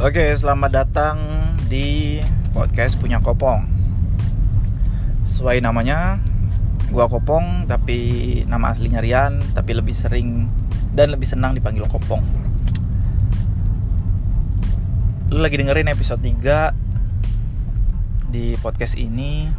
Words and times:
Oke, 0.00 0.32
selamat 0.32 0.70
datang 0.72 1.20
di 1.68 2.16
podcast 2.56 2.96
punya 2.96 3.20
Kopong. 3.20 3.68
Sesuai 5.28 5.60
namanya, 5.60 6.16
gua 6.88 7.04
Kopong 7.04 7.68
tapi 7.68 8.40
nama 8.48 8.72
aslinya 8.72 9.04
Rian, 9.04 9.44
tapi 9.52 9.76
lebih 9.76 9.92
sering 9.92 10.48
dan 10.96 11.12
lebih 11.12 11.28
senang 11.28 11.52
dipanggil 11.52 11.84
Kopong. 11.84 12.24
Lu 15.36 15.44
lagi 15.44 15.60
dengerin 15.60 15.92
episode 15.92 16.24
3 16.24 16.72
di 18.32 18.56
podcast 18.56 18.96
ini 18.96 19.52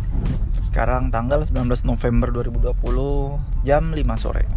sekarang 0.65 1.13
tanggal 1.13 1.45
19 1.45 1.69
November 1.85 2.33
2020 2.33 3.61
jam 3.61 3.93
5 3.93 4.01
sore. 4.17 4.49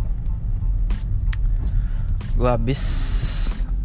Gua 2.41 2.57
habis 2.57 2.81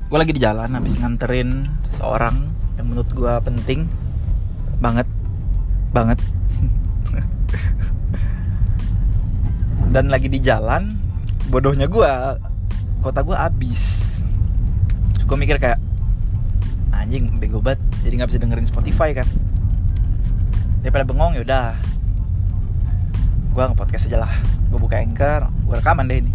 gue 0.10 0.18
lagi 0.18 0.34
di 0.34 0.42
jalan 0.42 0.74
habis 0.74 0.98
nganterin 0.98 1.70
seorang 2.02 2.50
yang 2.82 2.90
menurut 2.90 3.14
gue 3.14 3.34
penting 3.46 3.86
banget 4.82 5.06
banget. 5.94 6.18
Dan 9.94 10.10
lagi 10.10 10.26
di 10.26 10.42
jalan 10.42 10.98
bodohnya 11.54 11.86
gue 11.86 12.10
kota 13.06 13.22
gue 13.22 13.38
habis. 13.38 14.18
Gue 15.30 15.38
mikir 15.38 15.62
kayak 15.62 15.78
anjing 16.90 17.38
bego 17.38 17.62
banget 17.62 17.78
jadi 18.02 18.14
nggak 18.18 18.30
bisa 18.34 18.42
dengerin 18.42 18.66
Spotify 18.66 19.14
kan? 19.14 19.30
Daripada 20.82 21.06
bengong 21.06 21.38
ya 21.38 21.46
udah. 21.46 21.78
Gue 23.54 23.62
nge-podcast 23.62 24.10
aja 24.10 24.26
lah. 24.26 24.34
Gue 24.74 24.82
buka 24.82 24.98
anchor 24.98 25.54
gue 25.54 25.76
rekaman 25.78 26.10
deh 26.10 26.18
ini. 26.18 26.34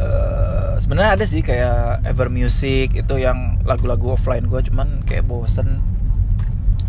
Uh, 0.00 0.49
sebenarnya 0.80 1.12
ada 1.20 1.24
sih 1.28 1.44
kayak 1.44 2.08
Ever 2.08 2.32
Music 2.32 2.96
itu 2.96 3.14
yang 3.20 3.60
lagu-lagu 3.68 4.16
offline 4.16 4.48
gue 4.48 4.64
cuman 4.72 5.04
kayak 5.04 5.28
bosen. 5.28 5.84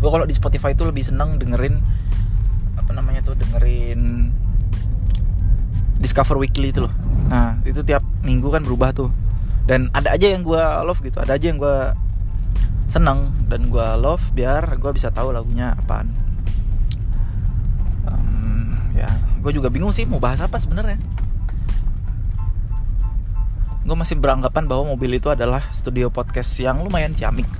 Gue 0.00 0.10
kalau 0.10 0.24
di 0.24 0.32
Spotify 0.32 0.72
itu 0.72 0.88
lebih 0.88 1.04
seneng 1.04 1.36
dengerin 1.36 1.78
apa 2.80 2.90
namanya 2.96 3.20
tuh 3.22 3.36
dengerin 3.36 4.32
Discover 6.00 6.40
Weekly 6.40 6.72
itu 6.72 6.88
loh. 6.88 6.92
Nah 7.28 7.60
itu 7.68 7.84
tiap 7.84 8.02
minggu 8.24 8.48
kan 8.48 8.64
berubah 8.64 8.96
tuh. 8.96 9.12
Dan 9.68 9.92
ada 9.94 10.16
aja 10.16 10.26
yang 10.26 10.42
gue 10.42 10.58
love 10.58 10.98
gitu 11.04 11.22
ada 11.22 11.38
aja 11.38 11.46
yang 11.46 11.60
gue 11.60 11.78
seneng 12.90 13.30
dan 13.46 13.70
gue 13.70 13.88
love 14.00 14.24
biar 14.34 14.66
gue 14.80 14.90
bisa 14.90 15.12
tahu 15.12 15.30
lagunya 15.30 15.76
apaan. 15.78 16.10
Um, 18.08 18.74
ya 18.96 19.12
gue 19.38 19.52
juga 19.54 19.68
bingung 19.68 19.94
sih 19.94 20.08
mau 20.08 20.18
bahas 20.18 20.42
apa 20.42 20.58
sebenarnya 20.58 20.98
gue 23.82 23.96
masih 23.98 24.14
beranggapan 24.14 24.70
bahwa 24.70 24.94
mobil 24.94 25.18
itu 25.18 25.26
adalah 25.26 25.66
studio 25.74 26.06
podcast 26.06 26.54
yang 26.62 26.78
lumayan 26.78 27.18
ciamik. 27.18 27.50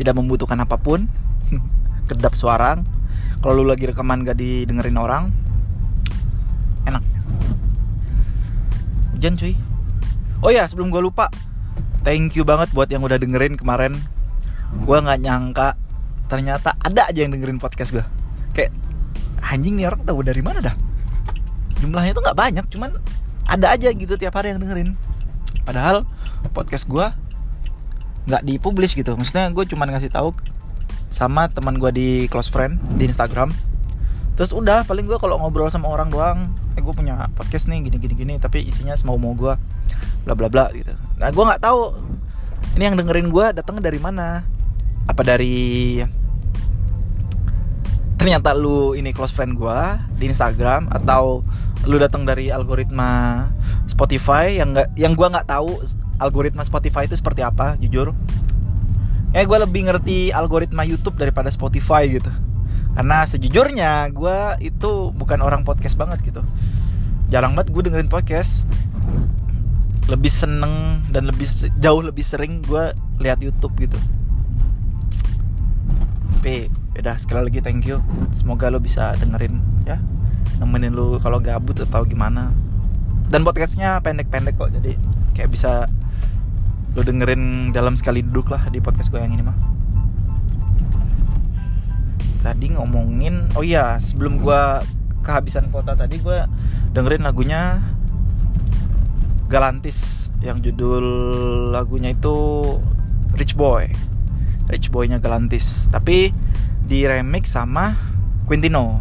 Tidak 0.00 0.16
membutuhkan 0.16 0.56
apa 0.64 0.80
pun. 0.80 1.04
Kedap 2.08 2.32
suara 2.32 2.80
kalau 3.44 3.60
lu 3.60 3.68
lagi 3.68 3.84
rekaman 3.84 4.24
gak 4.24 4.40
didengerin 4.40 4.96
orang 4.96 5.28
enak. 6.88 7.04
Hujan 9.12 9.36
cuy. 9.36 9.52
Oh 10.40 10.48
ya 10.48 10.64
sebelum 10.64 10.88
gue 10.88 11.04
lupa. 11.04 11.28
Thank 12.00 12.40
you 12.40 12.48
banget 12.48 12.72
buat 12.72 12.88
yang 12.88 13.04
udah 13.04 13.20
dengerin 13.20 13.60
kemarin. 13.60 14.00
Gue 14.88 14.96
nggak 15.04 15.20
nyangka 15.20 15.76
ternyata 16.32 16.78
ada 16.80 17.10
aja 17.10 17.26
yang 17.26 17.34
dengerin 17.34 17.58
podcast 17.58 17.90
gue 17.90 18.06
kayak 18.54 18.70
anjing 19.42 19.74
nih 19.74 19.90
orang 19.90 20.06
tahu 20.06 20.22
dari 20.22 20.40
mana 20.40 20.62
dah? 20.62 20.74
Jumlahnya 21.82 22.14
tuh 22.14 22.22
nggak 22.22 22.38
banyak 22.38 22.64
cuman 22.70 22.90
ada 23.50 23.66
aja 23.74 23.90
gitu 23.90 24.14
tiap 24.14 24.38
hari 24.38 24.54
yang 24.54 24.62
dengerin 24.62 24.94
padahal 25.64 26.08
podcast 26.50 26.88
gue 26.88 27.06
nggak 28.28 28.42
dipublish 28.46 28.94
gitu. 28.94 29.14
Maksudnya 29.16 29.48
gue 29.50 29.64
cuma 29.68 29.86
ngasih 29.88 30.12
tahu 30.12 30.34
sama 31.10 31.50
teman 31.50 31.76
gue 31.76 31.90
di 31.90 32.08
close 32.30 32.48
friend 32.48 32.78
di 32.96 33.08
Instagram. 33.08 33.50
Terus 34.38 34.56
udah 34.56 34.86
paling 34.88 35.04
gue 35.04 35.18
kalau 35.20 35.36
ngobrol 35.36 35.68
sama 35.68 35.90
orang 35.90 36.08
doang 36.08 36.38
eh 36.78 36.80
gue 36.80 36.94
punya 36.94 37.28
podcast 37.34 37.66
nih 37.66 37.82
gini 37.82 37.98
gini 37.98 38.14
gini 38.14 38.34
tapi 38.38 38.62
isinya 38.62 38.94
semau 38.94 39.18
mau 39.18 39.34
gue 39.34 39.52
bla 40.24 40.34
bla 40.38 40.48
bla 40.48 40.70
gitu. 40.72 40.94
Nah 41.18 41.28
gue 41.28 41.44
nggak 41.44 41.60
tahu 41.60 41.80
ini 42.78 42.82
yang 42.86 42.96
dengerin 42.96 43.28
gue 43.28 43.46
datangnya 43.52 43.90
dari 43.90 44.00
mana. 44.00 44.46
Apa 45.10 45.26
dari 45.26 45.98
ternyata 48.20 48.52
lu 48.52 48.92
ini 48.94 49.10
close 49.16 49.32
friend 49.32 49.56
gue 49.56 49.78
di 50.20 50.28
Instagram 50.28 50.92
atau 50.92 51.40
lu 51.88 51.96
datang 51.96 52.28
dari 52.28 52.52
algoritma 52.52 53.48
Spotify 53.90 54.54
yang 54.62 54.70
nggak 54.70 54.94
yang 54.94 55.18
gue 55.18 55.26
nggak 55.26 55.50
tahu 55.50 55.82
algoritma 56.22 56.62
Spotify 56.62 57.10
itu 57.10 57.18
seperti 57.18 57.42
apa 57.42 57.74
jujur. 57.82 58.14
Eh 59.34 59.42
gue 59.42 59.58
lebih 59.58 59.90
ngerti 59.90 60.30
algoritma 60.30 60.86
YouTube 60.86 61.18
daripada 61.18 61.50
Spotify 61.50 62.06
gitu. 62.06 62.30
Karena 62.94 63.26
sejujurnya 63.26 64.10
gue 64.14 64.38
itu 64.62 65.10
bukan 65.14 65.42
orang 65.42 65.66
podcast 65.66 65.98
banget 65.98 66.22
gitu. 66.22 66.42
Jarang 67.30 67.58
banget 67.58 67.74
gue 67.74 67.82
dengerin 67.90 68.10
podcast. 68.10 68.62
Lebih 70.06 70.30
seneng 70.30 71.06
dan 71.14 71.30
lebih 71.30 71.46
jauh 71.78 72.02
lebih 72.02 72.22
sering 72.26 72.62
gue 72.66 72.94
lihat 73.22 73.38
YouTube 73.42 73.74
gitu. 73.78 73.98
Tapi 76.38 76.70
udah 76.98 77.16
sekali 77.18 77.46
lagi 77.46 77.60
thank 77.62 77.86
you. 77.86 78.02
Semoga 78.34 78.70
lo 78.70 78.82
bisa 78.82 79.14
dengerin 79.18 79.62
ya. 79.86 79.98
Nemenin 80.58 80.92
lu 80.92 81.22
kalau 81.22 81.38
gabut 81.38 81.78
atau 81.78 82.02
gimana 82.02 82.50
dan 83.30 83.46
podcastnya 83.46 84.02
pendek-pendek 84.02 84.58
kok 84.58 84.74
jadi 84.74 84.98
kayak 85.38 85.50
bisa 85.54 85.86
lo 86.98 87.06
dengerin 87.06 87.70
dalam 87.70 87.94
sekali 87.94 88.26
duduk 88.26 88.50
lah 88.50 88.66
di 88.66 88.82
podcast 88.82 89.14
gue 89.14 89.22
yang 89.22 89.30
ini 89.30 89.46
mah. 89.46 89.54
Tadi 92.42 92.74
ngomongin 92.74 93.54
oh 93.54 93.62
iya 93.62 94.02
sebelum 94.02 94.42
gue 94.42 94.60
kehabisan 95.22 95.70
kota 95.70 95.94
tadi 95.94 96.18
gue 96.18 96.42
dengerin 96.90 97.22
lagunya 97.22 97.78
Galantis 99.46 100.30
yang 100.42 100.58
judul 100.58 101.04
lagunya 101.70 102.10
itu 102.10 102.34
Rich 103.38 103.54
Boy. 103.54 103.94
Rich 104.66 104.90
Boynya 104.90 105.22
Galantis 105.22 105.86
tapi 105.86 106.34
di 106.82 107.06
remix 107.06 107.54
sama 107.54 107.94
Quintino. 108.50 108.98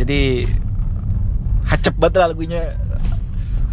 Jadi 0.00 0.48
hacep 1.68 1.92
banget 2.00 2.24
lah 2.24 2.32
lagunya 2.32 2.87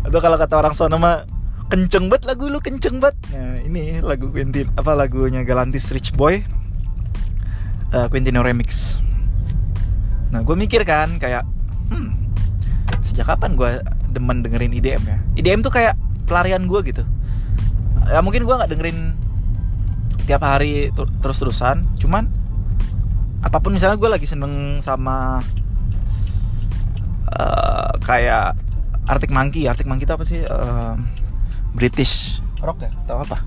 atau 0.05 0.19
kalau 0.21 0.37
kata 0.37 0.53
orang 0.61 0.73
sono 0.77 1.01
mah 1.01 1.25
kenceng 1.67 2.13
banget 2.13 2.29
lagu 2.29 2.45
lu 2.45 2.61
kenceng 2.61 3.01
banget. 3.01 3.17
Nah 3.33 3.57
ini 3.65 3.99
lagu 4.05 4.29
Quintin 4.29 4.69
apa 4.77 4.93
lagunya 4.93 5.41
Galantis 5.41 5.89
Rich 5.89 6.13
Boy? 6.13 6.45
Uh, 7.89 8.05
Quintino 8.13 8.45
remix. 8.45 9.01
Nah 10.29 10.45
gue 10.45 10.55
mikir 10.57 10.85
kan 10.85 11.17
kayak 11.17 11.43
hmm 11.89 12.13
sejak 13.01 13.33
kapan 13.33 13.57
gue 13.57 13.81
demen 14.13 14.45
dengerin 14.45 14.73
IDM 14.73 15.03
ya? 15.05 15.17
IDM 15.41 15.65
tuh 15.65 15.73
kayak 15.73 15.97
pelarian 16.29 16.69
gue 16.69 16.79
gitu. 16.85 17.03
Ya 18.05 18.21
mungkin 18.21 18.45
gue 18.45 18.55
nggak 18.55 18.69
dengerin 18.69 19.17
tiap 20.25 20.41
hari 20.41 20.89
terus 21.21 21.37
terusan 21.37 21.85
cuman 22.01 22.25
apa 23.45 23.61
pun 23.61 23.77
misalnya 23.77 24.01
gue 24.01 24.09
lagi 24.09 24.25
seneng 24.25 24.81
sama 24.81 25.37
uh, 27.29 27.93
kayak 28.01 28.57
Arctic 29.05 29.31
Monkey. 29.31 29.69
Arctic 29.69 29.87
Monkey 29.89 30.05
itu 30.05 30.13
apa 30.13 30.23
sih? 30.25 30.41
Uh, 30.45 30.97
British. 31.77 32.41
Rock 32.61 32.81
ya? 32.81 32.91
Atau 33.05 33.21
apa? 33.21 33.37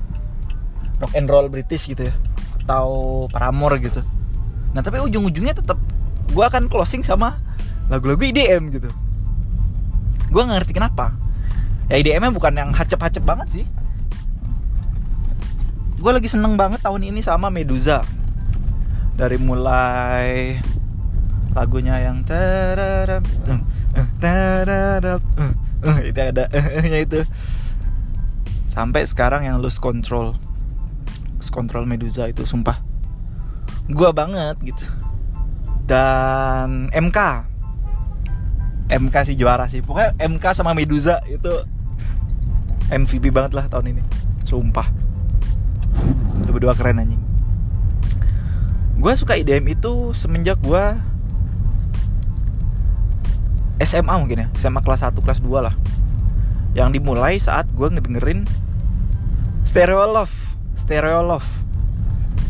Rock 1.02 1.12
and 1.14 1.26
roll 1.30 1.46
British 1.50 1.90
gitu 1.90 2.06
ya? 2.06 2.14
Atau 2.64 3.26
Paramore 3.30 3.78
gitu? 3.82 4.02
Nah 4.76 4.84
tapi 4.84 5.00
ujung-ujungnya 5.00 5.56
tetap 5.56 5.80
gue 6.28 6.44
akan 6.44 6.68
closing 6.68 7.00
sama 7.00 7.40
lagu-lagu 7.88 8.20
IDM 8.20 8.68
gitu. 8.70 8.90
Gue 10.28 10.40
gak 10.44 10.60
ngerti 10.60 10.72
kenapa. 10.76 11.16
Ya 11.88 11.96
IDM-nya 11.96 12.30
bukan 12.36 12.52
yang 12.52 12.70
hacep-hacep 12.76 13.24
banget 13.24 13.48
sih. 13.60 13.64
Gue 15.98 16.12
lagi 16.12 16.28
seneng 16.28 16.54
banget 16.60 16.84
tahun 16.84 17.02
ini 17.08 17.24
sama 17.24 17.48
Medusa. 17.48 18.04
Dari 19.16 19.40
mulai 19.40 20.60
lagunya 21.56 21.96
yang 21.98 22.22
terarap 24.18 25.22
terarap 25.22 25.22
itu 26.02 26.20
ada 26.20 26.44
nya 26.84 26.98
itu. 27.02 27.20
Sampai 28.68 29.06
sekarang 29.06 29.46
yang 29.46 29.62
lose 29.62 29.78
control. 29.78 30.34
Lose 31.38 31.50
control 31.50 31.86
Medusa 31.86 32.26
itu 32.30 32.42
sumpah. 32.46 32.82
Gua 33.90 34.10
banget 34.12 34.58
gitu. 34.62 34.84
Dan 35.88 36.92
MK 36.92 37.18
MK 38.88 39.16
sih 39.28 39.36
juara 39.36 39.68
sih. 39.68 39.84
Pokoknya 39.84 40.16
MK 40.16 40.44
sama 40.56 40.72
Medusa 40.72 41.20
itu 41.28 41.52
MVP 42.88 43.28
banget 43.28 43.52
lah 43.52 43.68
tahun 43.68 43.92
ini. 43.96 44.02
Sumpah. 44.48 44.88
Itu 46.40 46.50
berdua 46.56 46.72
keren 46.72 47.04
anjing. 47.04 47.20
Gue 48.98 49.12
suka 49.14 49.38
IDM 49.38 49.78
itu 49.78 50.10
semenjak 50.16 50.58
gue 50.64 50.84
SMA 53.78 54.14
mungkin 54.18 54.46
ya 54.46 54.48
SMA 54.58 54.82
kelas 54.82 55.06
1 55.06 55.14
kelas 55.18 55.40
2 55.42 55.66
lah. 55.66 55.74
Yang 56.74 57.00
dimulai 57.00 57.38
saat 57.38 57.70
gue 57.74 57.88
ngedengerin 57.88 58.44
Stereo 59.62 60.04
Love 60.06 60.48
Stereo 60.88 61.20
Love. 61.20 61.44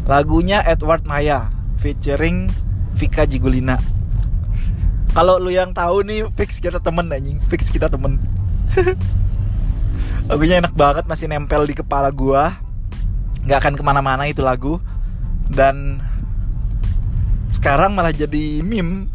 Lagunya 0.07 0.63
Edward 0.63 1.03
Maya 1.05 1.51
featuring 1.83 2.47
Vika 2.95 3.27
Jigulina. 3.27 3.83
Kalau 5.11 5.43
lu 5.43 5.51
yang 5.51 5.75
tahu 5.75 6.07
nih 6.07 6.31
fix 6.39 6.63
kita 6.63 6.79
temen 6.79 7.11
anjing. 7.11 7.43
Fix 7.51 7.67
kita 7.67 7.91
temen. 7.91 8.23
Lagunya 10.31 10.63
enak 10.63 10.77
banget 10.79 11.11
masih 11.11 11.27
nempel 11.27 11.67
di 11.67 11.75
kepala 11.75 12.15
gua. 12.15 12.55
Nggak 13.43 13.59
akan 13.59 13.75
ke 13.75 13.83
mana-mana 13.83 14.31
itu 14.31 14.39
lagu. 14.39 14.79
Dan 15.51 15.99
sekarang 17.51 17.97
malah 17.97 18.15
jadi 18.15 18.63
meme. 18.63 19.11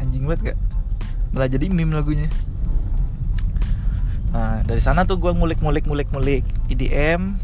Anjing 0.00 0.24
banget 0.24 0.56
gak 0.56 0.58
malah 1.34 1.50
jadi 1.50 1.66
meme 1.66 1.90
lagunya. 1.90 2.30
Nah 4.30 4.62
dari 4.62 4.78
sana 4.78 5.02
tuh 5.02 5.18
gue 5.18 5.34
ngulik 5.34 5.58
ngulik 5.58 5.84
ngulik 5.90 6.08
ngulik. 6.14 6.44
EDM 6.70 7.34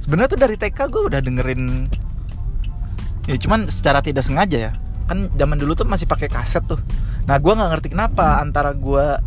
sebenarnya 0.00 0.32
tuh 0.32 0.40
dari 0.40 0.56
TK 0.56 0.88
gue 0.88 1.02
udah 1.12 1.20
dengerin 1.20 1.84
ya 3.28 3.36
cuman 3.36 3.68
secara 3.68 4.00
tidak 4.00 4.24
sengaja 4.24 4.58
ya. 4.58 4.72
Kan 5.04 5.28
zaman 5.36 5.60
dulu 5.60 5.76
tuh 5.76 5.84
masih 5.84 6.08
pakai 6.08 6.32
kaset 6.32 6.64
tuh. 6.64 6.80
Nah 7.28 7.36
gue 7.36 7.52
nggak 7.52 7.70
ngerti 7.76 7.88
kenapa 7.92 8.40
antara 8.40 8.72
gue 8.72 9.20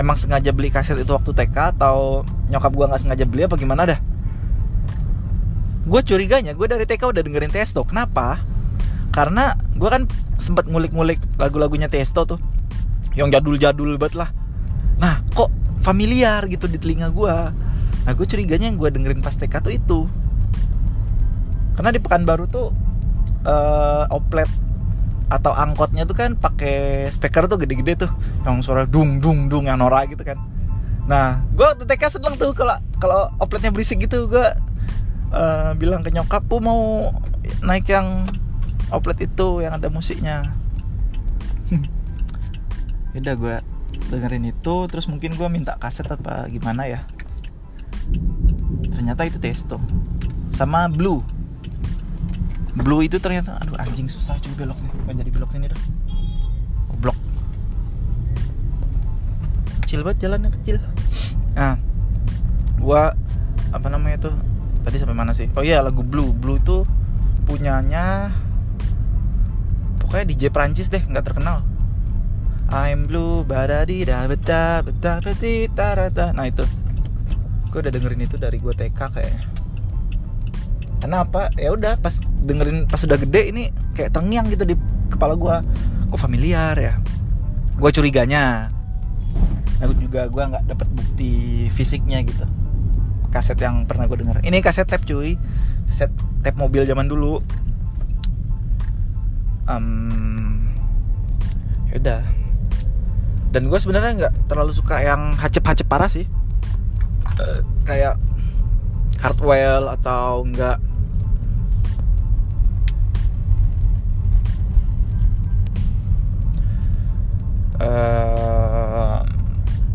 emang 0.00 0.16
sengaja 0.16 0.50
beli 0.56 0.72
kaset 0.72 0.96
itu 0.96 1.12
waktu 1.12 1.36
TK 1.36 1.76
atau 1.76 2.24
nyokap 2.48 2.72
gue 2.72 2.84
nggak 2.88 3.02
sengaja 3.04 3.24
beli 3.28 3.44
apa 3.44 3.60
gimana 3.60 3.84
dah. 3.84 4.00
Gue 5.84 6.00
curiganya 6.00 6.56
gue 6.56 6.64
dari 6.64 6.88
TK 6.88 7.12
udah 7.12 7.20
dengerin 7.20 7.52
Testo. 7.52 7.84
Kenapa? 7.84 8.40
Karena 9.12 9.52
gue 9.76 9.88
kan 9.92 10.08
sempat 10.40 10.64
ngulik-ngulik 10.64 11.20
lagu-lagunya 11.36 11.92
Testo 11.92 12.24
tuh 12.24 12.40
yang 13.14 13.30
jadul-jadul 13.30 13.96
banget 13.98 14.14
lah. 14.18 14.30
Nah 14.98 15.22
kok 15.34 15.50
familiar 15.82 16.46
gitu 16.46 16.66
di 16.70 16.78
telinga 16.80 17.10
gue 17.10 17.36
nah 18.04 18.12
gue 18.12 18.26
curiganya 18.28 18.68
yang 18.68 18.76
gue 18.76 18.90
dengerin 18.92 19.24
pas 19.24 19.32
TK 19.32 19.54
tuh 19.64 19.72
itu. 19.72 19.98
Karena 21.74 21.90
di 21.90 22.00
Pekanbaru 22.02 22.44
tuh 22.46 22.68
uh, 23.48 24.04
oplet 24.12 24.46
atau 25.32 25.56
angkotnya 25.56 26.04
tuh 26.04 26.12
kan 26.12 26.36
pakai 26.36 27.08
speaker 27.08 27.48
tuh 27.48 27.56
gede-gede 27.56 28.06
tuh. 28.06 28.10
Yang 28.44 28.68
suara 28.68 28.84
dung 28.84 29.24
dung 29.24 29.48
dung 29.48 29.64
yang 29.66 29.80
norak 29.80 30.12
gitu 30.12 30.22
kan. 30.22 30.36
Nah 31.08 31.40
gue 31.56 31.64
waktu 31.64 31.88
TK 31.88 32.20
seneng 32.20 32.36
tuh 32.36 32.52
kalau 32.52 32.76
kalau 33.00 33.32
opletnya 33.40 33.72
berisik 33.72 34.04
gitu. 34.04 34.28
Gue 34.28 34.46
uh, 35.32 35.72
bilang 35.74 36.04
ke 36.04 36.12
nyokap 36.12 36.44
gue 36.44 36.60
mau 36.60 37.08
naik 37.64 37.88
yang 37.88 38.28
oplet 38.92 39.26
itu 39.26 39.64
yang 39.64 39.80
ada 39.80 39.88
musiknya 39.88 40.54
udah 43.14 43.34
gue 43.38 43.56
dengerin 44.10 44.50
itu 44.50 44.74
terus 44.90 45.06
mungkin 45.06 45.38
gue 45.38 45.48
minta 45.50 45.78
kaset 45.78 46.06
apa 46.10 46.50
gimana 46.50 46.90
ya. 46.90 47.06
Ternyata 48.90 49.22
itu 49.26 49.38
testo. 49.38 49.78
Sama 50.54 50.90
blue. 50.90 51.22
Blue 52.74 53.06
itu 53.06 53.22
ternyata 53.22 53.54
aduh 53.62 53.78
anjing 53.78 54.10
susah 54.10 54.34
cuy 54.42 54.50
beloknya 54.58 54.90
bukan 54.98 55.14
jadi 55.22 55.30
belok 55.30 55.50
sini 55.54 55.66
dah. 55.70 55.80
Blok 56.98 57.14
kecil 59.86 60.02
banget 60.02 60.26
jalannya 60.26 60.50
kecil. 60.60 60.82
Nah 61.54 61.78
gua 62.82 63.14
apa 63.70 63.86
namanya 63.90 64.26
tuh 64.26 64.34
tadi 64.82 64.98
sampai 64.98 65.14
mana 65.14 65.30
sih? 65.30 65.46
Oh 65.54 65.62
iya 65.62 65.78
lagu 65.86 66.02
blue. 66.02 66.34
Blue 66.34 66.58
itu 66.58 66.82
punyanya 67.46 68.34
pokoknya 70.02 70.24
DJ 70.34 70.42
Prancis 70.50 70.90
deh 70.90 71.04
nggak 71.04 71.30
terkenal 71.30 71.62
I'm 72.72 73.04
blue 73.04 73.44
badadi 73.44 74.08
da 74.08 74.24
beta 74.24 74.80
beta 74.80 75.20
beti 75.20 75.68
tarata. 75.68 76.32
Nah 76.32 76.48
itu. 76.48 76.64
Gue 77.68 77.84
udah 77.84 77.92
dengerin 77.92 78.24
itu 78.24 78.36
dari 78.40 78.56
gue 78.56 78.72
TK 78.72 79.00
kayaknya. 79.12 79.42
Kenapa? 81.02 81.52
Ya 81.60 81.74
udah 81.74 82.00
pas 82.00 82.16
dengerin 82.22 82.88
pas 82.88 82.96
sudah 82.96 83.20
gede 83.20 83.52
ini 83.52 83.68
kayak 83.92 84.14
terngiang 84.14 84.48
gitu 84.48 84.64
di 84.64 84.74
kepala 85.12 85.36
gue 85.36 85.56
kok 86.08 86.20
familiar 86.20 86.72
ya? 86.80 86.96
Gue 87.76 87.90
curiganya. 87.92 88.72
Aku 89.84 89.92
juga 90.00 90.30
gue 90.30 90.40
nggak 90.40 90.64
dapet 90.70 90.88
bukti 90.94 91.32
fisiknya 91.74 92.24
gitu. 92.24 92.46
Kaset 93.28 93.58
yang 93.60 93.84
pernah 93.84 94.08
gue 94.08 94.16
denger. 94.22 94.40
Ini 94.40 94.62
kaset 94.64 94.88
tape 94.88 95.04
cuy. 95.04 95.36
Kaset 95.90 96.08
tape 96.40 96.56
mobil 96.56 96.86
zaman 96.88 97.10
dulu. 97.10 97.42
Um, 99.64 100.68
yaudah 101.92 102.43
dan 103.54 103.70
gue 103.70 103.78
sebenarnya 103.78 104.12
nggak 104.18 104.34
terlalu 104.50 104.74
suka 104.74 104.98
yang 104.98 105.38
hacep-hacep 105.38 105.86
parah 105.86 106.10
sih. 106.10 106.26
Uh, 107.38 107.62
kayak 107.86 108.18
hardware 109.22 109.86
atau 109.94 110.42
enggak 110.42 110.82
uh, 117.78 119.22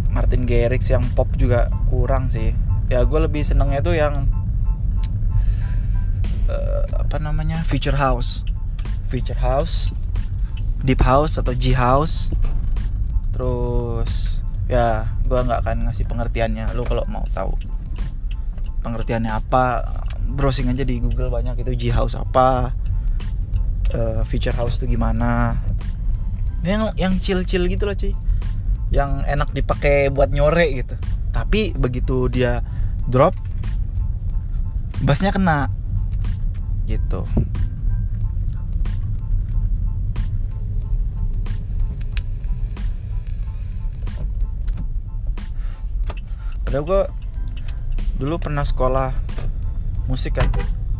Martin 0.07 0.47
Garrix 0.47 0.88
yang 0.88 1.03
pop 1.11 1.27
juga 1.35 1.67
kurang 1.91 2.31
sih. 2.31 2.56
Ya 2.88 3.03
gue 3.03 3.19
lebih 3.19 3.44
senengnya 3.44 3.83
tuh 3.83 4.00
yang 4.00 4.31
uh, 6.47 6.83
apa 6.95 7.19
namanya? 7.19 7.59
Future 7.67 8.00
house. 8.00 8.47
Future 9.11 9.44
house 9.44 9.91
deep 10.83 11.03
house 11.03 11.35
atau 11.35 11.51
G 11.51 11.75
house 11.75 12.31
terus 13.39 14.44
ya 14.68 15.07
gue 15.24 15.39
nggak 15.39 15.63
akan 15.63 15.88
ngasih 15.88 16.03
pengertiannya. 16.12 16.75
Lo 16.75 16.83
kalau 16.83 17.07
mau 17.07 17.24
tahu 17.31 17.56
pengertiannya 18.83 19.31
apa 19.31 19.88
browsing 20.36 20.68
aja 20.68 20.83
di 20.83 21.00
Google 21.00 21.31
banyak 21.31 21.63
itu 21.63 21.71
G 21.80 21.83
house 21.95 22.19
apa 22.19 22.75
uh, 23.95 24.21
feature 24.27 24.51
house 24.59 24.75
itu 24.83 25.00
gimana. 25.00 25.56
Yang 26.68 26.91
yang 27.00 27.13
chill 27.24 27.47
chill 27.47 27.63
gitu 27.71 27.88
loh 27.88 27.95
cuy. 27.95 28.12
Yang 28.91 29.24
enak 29.24 29.56
dipakai 29.56 30.12
buat 30.12 30.35
nyore 30.35 30.83
gitu. 30.83 31.00
Tapi 31.31 31.71
begitu 31.80 32.27
dia 32.27 32.59
drop 33.07 33.31
bassnya 35.00 35.31
kena 35.31 35.71
gitu 36.83 37.24
padahal 46.69 46.85
gue 46.85 47.02
dulu 48.21 48.38
pernah 48.38 48.61
sekolah 48.61 49.09
musik 50.06 50.38
kan 50.38 50.45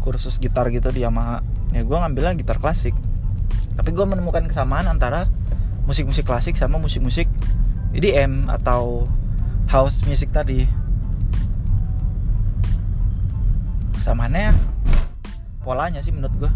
kursus 0.02 0.42
gitar 0.42 0.66
gitu 0.74 0.90
di 0.90 1.06
Yamaha. 1.06 1.46
Ya 1.70 1.86
gue 1.86 1.94
ngambilnya 1.94 2.34
gitar 2.42 2.58
klasik. 2.58 2.98
Tapi 3.78 3.94
gue 3.94 4.02
menemukan 4.02 4.50
kesamaan 4.50 4.90
antara 4.90 5.30
musik-musik 5.86 6.26
klasik 6.26 6.58
sama 6.58 6.82
musik-musik 6.82 7.30
EDM 7.94 8.50
atau 8.50 9.06
house 9.70 10.10
music 10.10 10.34
tadi. 10.34 10.66
Kesamaannya 13.94 14.58
polanya 15.62 16.02
sih 16.02 16.10
menurut 16.10 16.34
gue 16.34 16.52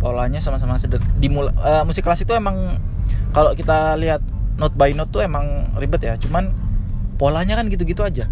polanya 0.00 0.40
sama-sama 0.40 0.80
sedek 0.80 1.04
di 1.20 1.28
uh, 1.28 1.84
musik 1.84 2.00
klasik 2.00 2.24
itu 2.24 2.32
emang 2.32 2.80
kalau 3.36 3.52
kita 3.52 3.92
lihat 4.00 4.24
note 4.54 4.74
by 4.78 4.94
note 4.94 5.10
tuh 5.10 5.22
emang 5.22 5.70
ribet 5.78 6.02
ya. 6.06 6.14
Cuman 6.18 6.50
polanya 7.18 7.58
kan 7.58 7.66
gitu-gitu 7.70 8.02
aja. 8.02 8.26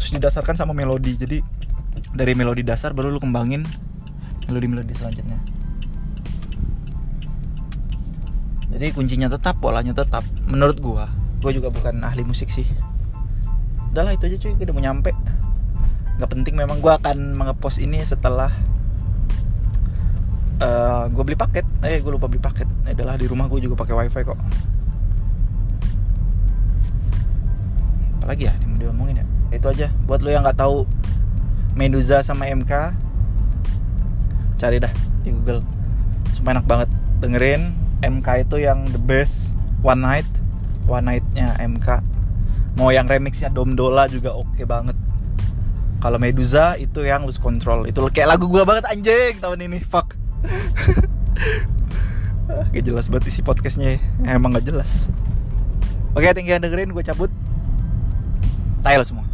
Terus 0.00 0.10
didasarkan 0.16 0.56
sama 0.56 0.72
melodi. 0.72 1.16
Jadi 1.16 1.38
dari 2.12 2.32
melodi 2.36 2.64
dasar 2.64 2.92
baru 2.92 3.12
lu 3.12 3.20
kembangin 3.20 3.64
melodi-melodi 4.48 4.92
selanjutnya. 4.96 5.38
Jadi 8.72 8.86
kuncinya 8.96 9.28
tetap 9.28 9.60
polanya 9.60 9.92
tetap. 9.92 10.24
Menurut 10.48 10.80
gua 10.80 11.06
gua 11.44 11.52
juga 11.52 11.68
bukan 11.68 12.00
ahli 12.00 12.24
musik 12.24 12.48
sih. 12.48 12.64
Udahlah 13.92 14.16
itu 14.16 14.24
aja 14.28 14.36
cuy 14.40 14.56
udah 14.56 14.74
mau 14.74 14.82
nyampe. 14.82 15.12
Nggak 16.16 16.30
penting 16.32 16.54
memang 16.56 16.80
gua 16.80 16.96
akan 16.96 17.36
mengepost 17.36 17.76
ini 17.76 18.00
setelah 18.00 18.48
uh, 20.62 20.68
eh, 20.70 21.02
gue 21.10 21.22
beli 21.26 21.38
paket. 21.38 21.66
Eh 21.82 21.98
gue 21.98 22.12
lupa 22.12 22.30
beli 22.30 22.42
paket. 22.42 22.68
Eh, 22.86 22.94
adalah 22.94 23.18
di 23.18 23.26
rumah 23.26 23.50
gue 23.50 23.58
juga 23.58 23.74
pakai 23.82 23.94
wifi 23.98 24.22
kok. 24.22 24.38
Apalagi 28.22 28.46
ya 28.46 28.54
yang 28.62 28.70
mau 28.70 28.78
diomongin 28.78 29.14
ya? 29.22 29.26
Itu 29.50 29.66
aja. 29.68 29.90
Buat 30.06 30.22
lo 30.22 30.30
yang 30.30 30.46
nggak 30.46 30.58
tahu 30.58 30.86
Medusa 31.72 32.20
sama 32.20 32.46
MK 32.52 32.94
cari 34.60 34.78
dah 34.78 34.92
di 35.26 35.34
Google. 35.34 35.64
Cuma 36.38 36.54
enak 36.54 36.66
banget. 36.70 36.88
Dengerin 37.18 37.74
MK 38.02 38.46
itu 38.46 38.62
yang 38.62 38.86
the 38.94 39.00
best. 39.02 39.50
One 39.82 39.98
Night. 39.98 40.28
One 40.86 41.10
Nightnya 41.10 41.58
MK 41.58 42.14
mau 42.72 42.88
yang 42.88 43.04
remixnya 43.04 43.52
Dom 43.52 43.76
Dola 43.76 44.08
juga 44.08 44.32
oke 44.32 44.48
okay 44.56 44.64
banget. 44.64 44.96
Kalau 46.02 46.18
Medusa 46.18 46.74
itu 46.78 47.04
yang 47.06 47.26
lose 47.26 47.38
control. 47.38 47.86
Itu 47.86 48.02
kayak 48.10 48.38
lagu 48.38 48.46
gue 48.50 48.62
banget 48.62 48.90
anjing 48.90 49.38
tahun 49.38 49.70
ini. 49.70 49.78
Fuck 49.86 50.21
Gak 52.72 52.84
jelas 52.84 53.08
banget 53.08 53.32
isi 53.32 53.40
podcastnya 53.40 53.96
ya. 53.96 54.36
Emang 54.36 54.52
gak 54.52 54.66
jelas 54.68 54.88
Oke, 56.12 56.28
tinggal 56.36 56.60
dengerin 56.60 56.92
gue 56.92 57.00
cabut. 57.00 57.32
Tail 58.84 59.00
semua. 59.00 59.31